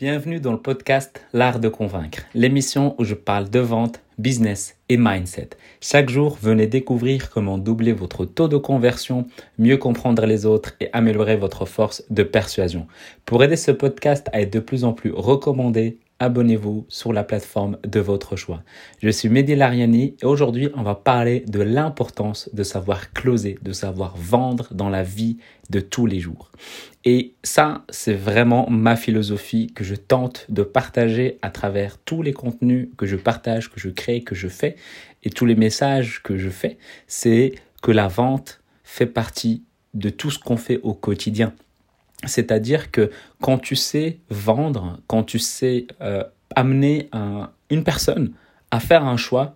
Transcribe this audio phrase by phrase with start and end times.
[0.00, 4.96] Bienvenue dans le podcast L'Art de Convaincre, l'émission où je parle de vente, business et
[4.96, 5.50] mindset.
[5.82, 9.26] Chaque jour, venez découvrir comment doubler votre taux de conversion,
[9.58, 12.86] mieux comprendre les autres et améliorer votre force de persuasion.
[13.26, 17.78] Pour aider ce podcast à être de plus en plus recommandé, abonnez-vous sur la plateforme
[17.82, 18.62] de votre choix.
[19.02, 23.72] Je suis Mehdi Lariani et aujourd'hui on va parler de l'importance de savoir closer, de
[23.72, 25.38] savoir vendre dans la vie
[25.70, 26.52] de tous les jours.
[27.06, 32.34] Et ça, c'est vraiment ma philosophie que je tente de partager à travers tous les
[32.34, 34.76] contenus que je partage, que je crée, que je fais
[35.22, 36.76] et tous les messages que je fais.
[37.06, 41.54] C'est que la vente fait partie de tout ce qu'on fait au quotidien.
[42.26, 43.10] C'est-à-dire que
[43.40, 46.24] quand tu sais vendre, quand tu sais euh,
[46.54, 47.08] amener
[47.70, 48.32] une personne
[48.70, 49.54] à faire un choix,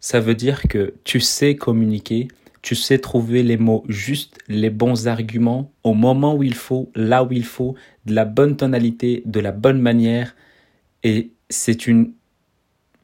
[0.00, 2.28] ça veut dire que tu sais communiquer,
[2.60, 7.24] tu sais trouver les mots justes, les bons arguments au moment où il faut, là
[7.24, 10.34] où il faut, de la bonne tonalité, de la bonne manière.
[11.04, 12.12] Et c'est une,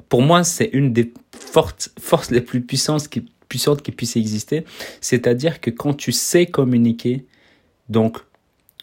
[0.08, 4.64] pour moi, c'est une des fortes, forces les plus puissantes qui, puissantes qui puissent exister.
[5.00, 7.26] C'est-à-dire que quand tu sais communiquer,
[7.88, 8.18] donc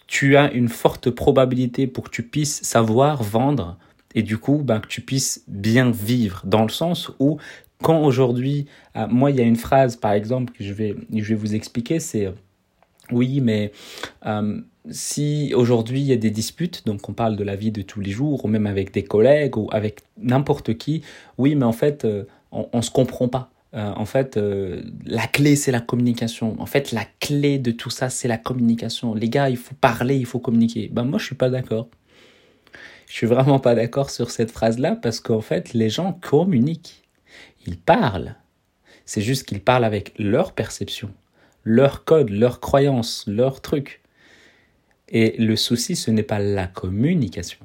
[0.07, 3.77] tu as une forte probabilité pour que tu puisses savoir vendre
[4.13, 7.37] et du coup ben, que tu puisses bien vivre dans le sens où
[7.81, 11.23] quand aujourd'hui, euh, moi il y a une phrase par exemple que je vais, je
[11.23, 12.33] vais vous expliquer, c'est
[13.11, 13.71] oui mais
[14.25, 17.81] euh, si aujourd'hui il y a des disputes, donc on parle de la vie de
[17.81, 21.01] tous les jours ou même avec des collègues ou avec n'importe qui,
[21.37, 23.51] oui mais en fait euh, on, on se comprend pas.
[23.75, 26.55] Euh, en fait, euh, la clé, c'est la communication.
[26.61, 29.13] En fait, la clé de tout ça, c'est la communication.
[29.13, 30.89] Les gars, il faut parler, il faut communiquer.
[30.91, 31.89] Ben, moi, je suis pas d'accord.
[33.07, 37.03] Je suis vraiment pas d'accord sur cette phrase-là parce qu'en fait, les gens communiquent.
[37.67, 38.35] Ils parlent.
[39.05, 41.11] C'est juste qu'ils parlent avec leur perception,
[41.63, 44.01] leur code, leur croyance, leur truc.
[45.09, 47.59] Et le souci, ce n'est pas la communication.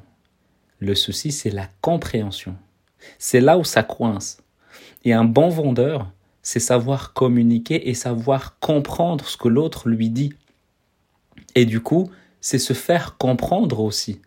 [0.81, 2.56] Le souci, c'est la compréhension.
[3.19, 4.42] C'est là où ça coince.
[5.04, 6.10] Et un bon vendeur,
[6.42, 10.32] c'est savoir communiquer et savoir comprendre ce que l'autre lui dit.
[11.54, 12.10] Et du coup,
[12.41, 14.20] c'est se faire comprendre aussi.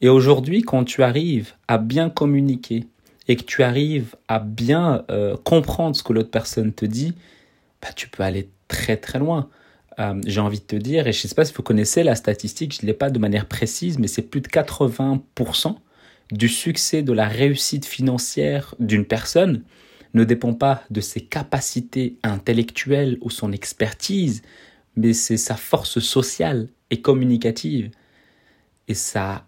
[0.00, 2.84] Et aujourd'hui, quand tu arrives à bien communiquer
[3.26, 7.14] et que tu arrives à bien euh, comprendre ce que l'autre personne te dit,
[7.82, 9.48] bah, tu peux aller très très loin.
[9.98, 12.14] Euh, j'ai envie de te dire, et je ne sais pas si vous connaissez la
[12.14, 15.76] statistique, je ne l'ai pas de manière précise, mais c'est plus de 80%
[16.30, 19.62] du succès de la réussite financière d'une personne
[20.14, 24.42] ne dépend pas de ses capacités intellectuelles ou son expertise,
[24.96, 27.90] mais c'est sa force sociale et communicative.
[28.88, 29.44] Et ça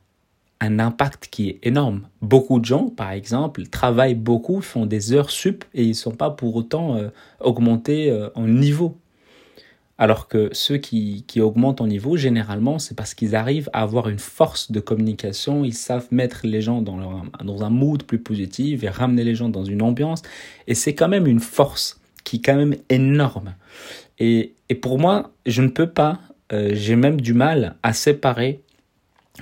[0.61, 2.09] a un impact qui est énorme.
[2.21, 6.15] Beaucoup de gens, par exemple, travaillent beaucoup, font des heures sup et ils ne sont
[6.15, 7.09] pas pour autant euh,
[7.41, 8.99] augmentés euh, en niveau.
[10.01, 14.09] Alors que ceux qui, qui augmentent en niveau, généralement, c'est parce qu'ils arrivent à avoir
[14.09, 18.19] une force de communication, ils savent mettre les gens dans, leur, dans un mood plus
[18.19, 20.23] positif et ramener les gens dans une ambiance.
[20.67, 23.55] Et c'est quand même une force qui est quand même énorme.
[24.19, 26.19] Et, et pour moi, je ne peux pas,
[26.51, 28.63] euh, j'ai même du mal à séparer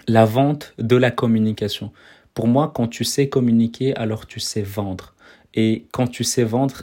[0.08, 1.92] la vente de la communication.
[2.34, 5.14] Pour moi, quand tu sais communiquer, alors tu sais vendre.
[5.54, 6.82] Et quand tu sais vendre,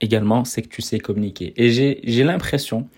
[0.00, 1.52] également, c'est que tu sais communiquer.
[1.56, 2.88] Et j'ai l'impression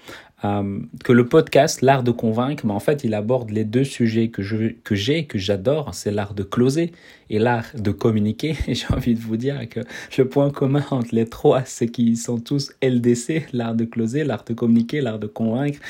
[0.45, 4.29] euh, que le podcast, l'art de convaincre, mais en fait, il aborde les deux sujets
[4.29, 6.93] que j'ai, que, que j'adore, c'est l'art de closer
[7.29, 8.57] et l'art de communiquer.
[8.69, 9.81] Et j'ai envie de vous dire que
[10.17, 14.45] le point commun entre les trois, c'est qu'ils sont tous LDC, l'art de closer, l'art
[14.45, 15.81] de communiquer, l'art de convaincre.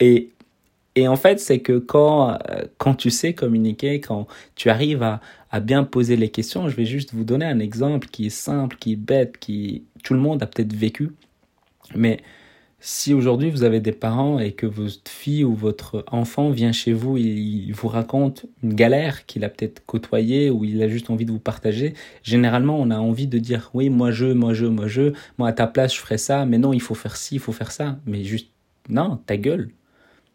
[0.00, 0.28] Et
[0.96, 5.20] et en fait, c'est que quand, euh, quand tu sais communiquer, quand tu arrives à,
[5.54, 8.74] à bien poser les questions, je vais juste vous donner un exemple qui est simple,
[8.76, 11.12] qui est bête, qui tout le monde a peut-être vécu.
[11.94, 12.18] Mais
[12.80, 16.92] si aujourd'hui vous avez des parents et que votre fille ou votre enfant vient chez
[16.92, 21.24] vous il vous raconte une galère qu'il a peut-être côtoyée ou il a juste envie
[21.24, 21.94] de vous partager,
[22.24, 25.52] généralement on a envie de dire oui moi je, moi je, moi je, moi à
[25.52, 28.00] ta place je ferais ça, mais non il faut faire ci, il faut faire ça,
[28.06, 28.50] mais juste
[28.88, 29.70] non, ta gueule,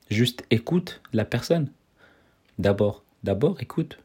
[0.09, 1.69] Juste écoute la personne.
[2.57, 3.99] D'abord, d'abord écoute.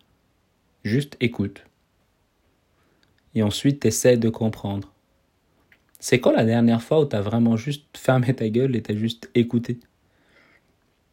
[0.85, 1.65] Juste écoute.
[3.35, 4.93] Et ensuite, essaie de comprendre.
[5.99, 8.93] C'est quand la dernière fois où tu as vraiment juste fermé ta gueule et tu
[8.93, 9.81] as juste écouté?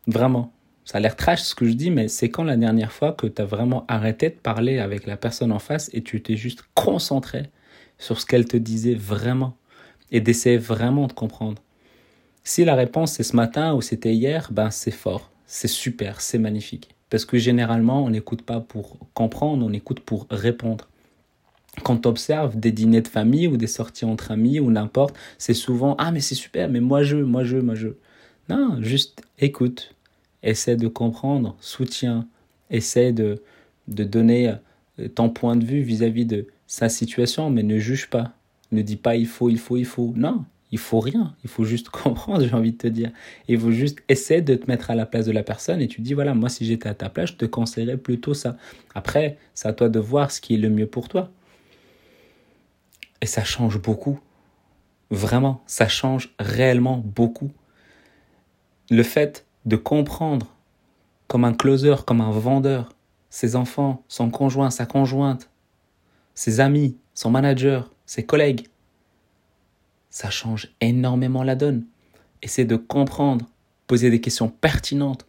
[0.08, 0.52] Vraiment.
[0.84, 3.28] Ça a l'air trash ce que je dis, mais c'est quand la dernière fois que
[3.28, 6.64] tu as vraiment arrêté de parler avec la personne en face et tu t'es juste
[6.74, 7.44] concentré
[7.98, 9.56] sur ce qu'elle te disait vraiment
[10.12, 11.62] et d'essayer vraiment de comprendre?
[12.44, 16.40] Si la réponse c'est ce matin ou c'était hier, ben c'est fort, c'est super, c'est
[16.40, 16.96] magnifique.
[17.12, 20.88] Parce que généralement, on n'écoute pas pour comprendre, on écoute pour répondre.
[21.84, 25.54] Quand tu observes des dîners de famille ou des sorties entre amis ou n'importe, c'est
[25.54, 27.90] souvent Ah, mais c'est super, mais moi je, moi je, moi je.
[28.50, 29.94] Non, juste écoute,
[30.42, 32.28] essaie de comprendre, soutiens,
[32.70, 33.44] essaie de,
[33.90, 34.56] de donner
[35.00, 38.32] euh, ton point de vue vis-à-vis de sa situation, mais ne juge pas.
[38.72, 40.14] Ne dis pas il faut, il faut, il faut.
[40.16, 41.36] Non, il faut rien.
[41.44, 43.12] Il faut juste comprendre, j'ai envie de te dire.
[43.48, 46.02] Il faut juste essayer de te mettre à la place de la personne et tu
[46.02, 48.58] dis voilà, moi si j'étais à ta place, je te conseillerais plutôt ça.
[48.96, 51.30] Après, c'est à toi de voir ce qui est le mieux pour toi.
[53.22, 54.20] Et ça change beaucoup.
[55.12, 57.52] Vraiment, ça change réellement beaucoup.
[58.90, 60.56] Le fait de comprendre
[61.28, 62.90] comme un closer, comme un vendeur,
[63.30, 65.50] ses enfants, son conjoint, sa conjointe,
[66.34, 68.68] ses amis, son manager, ses collègues,
[70.12, 71.86] ça change énormément la donne.
[72.44, 73.50] Essayez de comprendre,
[73.88, 75.26] poser des questions pertinentes.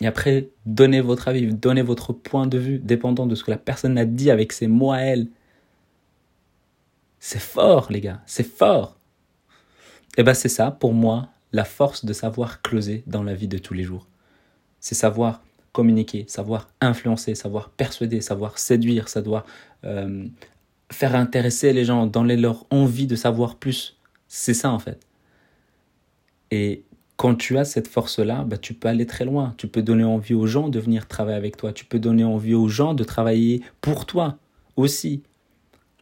[0.00, 3.56] Et après, donnez votre avis, donnez votre point de vue, dépendant de ce que la
[3.56, 5.28] personne a dit avec ses mots à elle.
[7.18, 8.96] C'est fort, les gars, c'est fort.
[10.16, 13.48] Et eh bien, c'est ça, pour moi, la force de savoir closer dans la vie
[13.48, 14.06] de tous les jours.
[14.80, 15.42] C'est savoir
[15.72, 19.46] communiquer, savoir influencer, savoir persuader, savoir séduire, savoir
[19.84, 20.26] euh,
[20.92, 23.96] faire intéresser les gens, donner leur envie de savoir plus.
[24.28, 25.00] C'est ça en fait.
[26.50, 26.84] Et
[27.16, 29.54] quand tu as cette force-là, bah, tu peux aller très loin.
[29.56, 31.72] Tu peux donner envie aux gens de venir travailler avec toi.
[31.72, 34.38] Tu peux donner envie aux gens de travailler pour toi
[34.76, 35.22] aussi.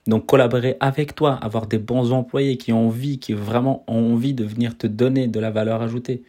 [0.06, 4.34] Donc collaborer avec toi, avoir des bons employés qui ont envie, qui vraiment ont envie
[4.34, 6.22] de venir te donner de la valeur ajoutée.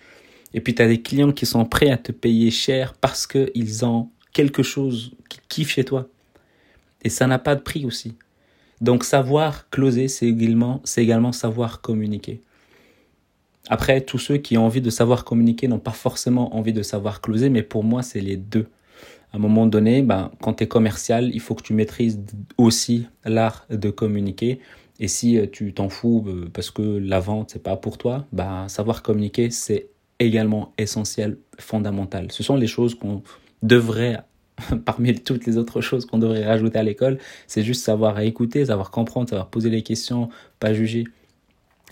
[0.54, 3.86] Et puis tu as des clients qui sont prêts à te payer cher parce qu'ils
[3.86, 6.08] ont quelque chose qui kiffe chez toi.
[7.04, 8.16] Et ça n'a pas de prix aussi.
[8.82, 10.82] Donc savoir closer, c'est également,
[11.32, 12.42] savoir communiquer.
[13.70, 17.22] Après, tous ceux qui ont envie de savoir communiquer n'ont pas forcément envie de savoir
[17.22, 18.68] closer, mais pour moi, c'est les deux.
[19.32, 22.20] À un moment donné, ben, quand tu es commercial, il faut que tu maîtrises
[22.58, 24.60] aussi l'art de communiquer.
[25.00, 28.26] Et si euh, tu t'en fous euh, parce que la vente, c'est pas pour toi,
[28.34, 29.88] ben, savoir communiquer, c'est
[30.20, 32.32] également essentiel, fondamental.
[32.32, 33.24] Ce sont les choses qu'on
[33.64, 34.20] devrait
[34.86, 37.18] parmi toutes les autres choses qu'on devrait rajouter à l'école,
[37.48, 40.30] c'est juste savoir écouter, savoir comprendre, savoir poser les questions,
[40.60, 41.06] pas juger.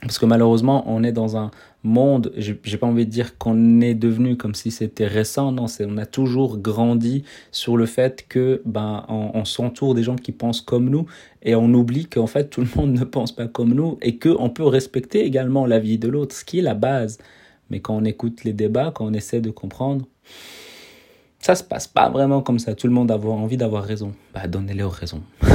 [0.02, 1.52] Parce que malheureusement, on est dans un
[1.84, 5.98] monde, j'ai pas envie de dire qu'on est devenu comme si c'était récent, non, on
[5.98, 10.90] a toujours grandi sur le fait que ben on, s'entoure des gens qui pensent comme
[10.90, 11.06] nous
[11.42, 14.30] et on oublie qu'en fait tout le monde ne pense pas comme nous et que
[14.40, 17.18] on peut respecter également la vie de l'autre, ce qui est la base.
[17.70, 20.06] Mais quand on écoute les débats, quand on essaie de comprendre,
[21.40, 22.76] ça se passe pas vraiment comme ça.
[22.76, 24.14] Tout le monde a envie d'avoir raison.
[24.34, 25.24] Bah, donnez-leur raison.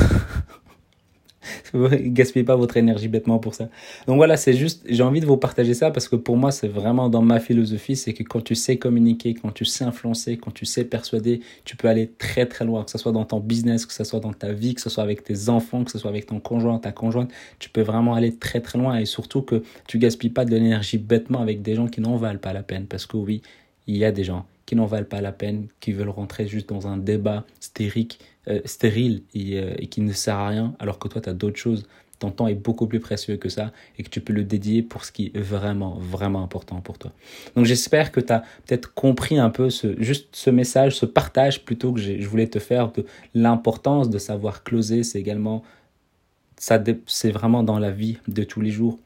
[1.75, 3.69] Gaspillez pas votre énergie bêtement pour ça.
[4.07, 6.69] Donc voilà, c'est juste, j'ai envie de vous partager ça parce que pour moi, c'est
[6.69, 10.53] vraiment dans ma philosophie, c'est que quand tu sais communiquer, quand tu sais influencer, quand
[10.53, 13.87] tu sais persuader, tu peux aller très très loin, que ce soit dans ton business,
[13.87, 16.11] que ce soit dans ta vie, que ce soit avec tes enfants, que ce soit
[16.11, 19.63] avec ton conjoint, ta conjointe, tu peux vraiment aller très très loin et surtout que
[19.87, 22.87] tu gaspilles pas de l'énergie bêtement avec des gens qui n'en valent pas la peine
[22.87, 23.43] parce que oui,
[23.87, 26.69] il y a des gens qui n'en valent pas la peine, qui veulent rentrer juste
[26.69, 31.09] dans un débat stérique, euh, stérile euh, et, qui ne sert à rien, alors que
[31.09, 31.87] toi, tu as d'autres choses.
[32.19, 35.05] Ton temps est beaucoup plus précieux que ça et que tu peux le dédier pour
[35.05, 37.13] ce qui est vraiment, vraiment important pour toi.
[37.57, 41.65] Donc j'espère que tu as peut-être compris un peu ce, juste ce message, ce partage
[41.65, 45.03] plutôt que je voulais te faire de l'importance de savoir closer.
[45.03, 45.65] C'est également,
[46.57, 48.99] ça, c'est vraiment dans la vie de tous les jours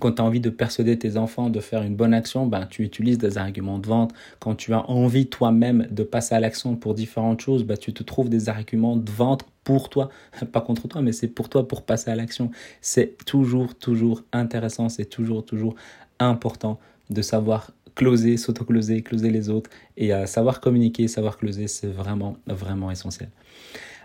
[0.00, 2.82] quand tu as envie de persuader tes enfants de faire une bonne action, ben, tu
[2.82, 4.12] utilises des arguments de vente.
[4.40, 8.02] Quand tu as envie toi-même de passer à l'action pour différentes choses, ben, tu te
[8.02, 10.08] trouves des arguments de vente pour toi,
[10.52, 12.50] pas contre toi, mais c'est pour toi pour passer à l'action.
[12.80, 15.74] C'est toujours, toujours intéressant, c'est toujours, toujours
[16.18, 16.78] important
[17.10, 22.36] de savoir closer, s'auto-closer, closer les autres et euh, savoir communiquer, savoir closer, c'est vraiment,
[22.46, 23.28] vraiment essentiel.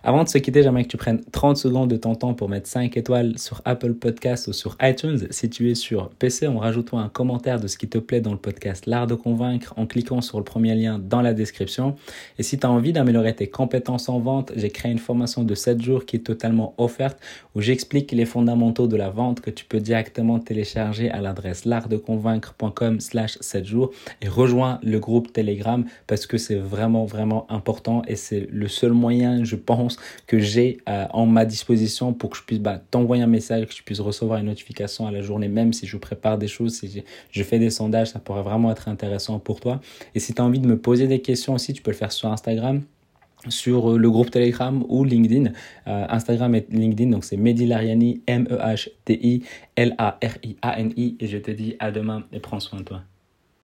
[0.04, 2.68] Avant de se quitter, j'aimerais que tu prennes 30 secondes de ton temps pour mettre
[2.68, 5.28] 5 étoiles sur Apple Podcast ou sur iTunes.
[5.32, 8.32] Si tu es sur PC, en rajoutant un commentaire de ce qui te plaît dans
[8.32, 11.96] le podcast L'Art de Convaincre en cliquant sur le premier lien dans la description.
[12.38, 15.56] Et si tu as envie d'améliorer tes compétences en vente, j'ai créé une formation de
[15.56, 17.18] 7 jours qui est totalement offerte
[17.56, 23.00] où j'explique les fondamentaux de la vente que tu peux directement télécharger à l'adresse l'artdeconvaincre.com
[23.00, 28.16] slash 7 jours et rejoins le groupe Telegram parce que c'est vraiment, vraiment important et
[28.16, 29.87] c'est le seul moyen, je pense,
[30.26, 33.74] que j'ai euh, en ma disposition pour que je puisse bah, t'envoyer un message, que
[33.74, 37.04] tu puisses recevoir une notification à la journée, même si je prépare des choses, si
[37.32, 39.80] je fais des sondages, ça pourrait vraiment être intéressant pour toi.
[40.16, 42.12] Et si tu as envie de me poser des questions aussi, tu peux le faire
[42.12, 42.82] sur Instagram
[43.50, 45.52] sur euh, le groupe Telegram ou LinkedIn.
[45.88, 51.18] Euh, Instagram et LinkedIn, donc c'est Mehdi Lariani, M-E-H-T-I-L-A-R-I-A-N-I.
[51.20, 53.04] Et je te dis à demain et prends soin de toi.